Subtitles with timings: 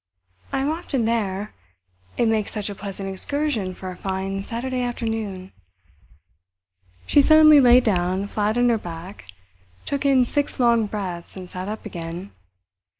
[0.51, 1.53] I am often there;
[2.17, 5.51] it makes such a pleasant excursion for a fine Saturday afternoon."
[7.05, 9.25] She suddenly lay down flat on her back,
[9.85, 12.31] took in six long breaths, and sat up again.